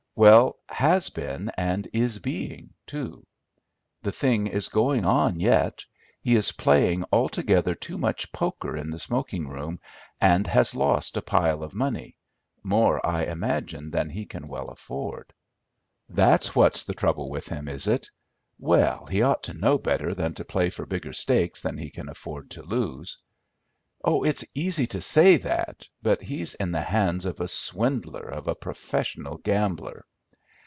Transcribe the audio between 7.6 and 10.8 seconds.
too much poker in the smoking room, and has